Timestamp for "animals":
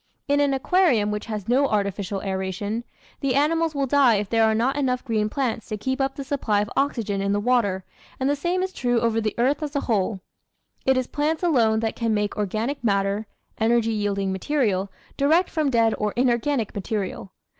3.35-3.75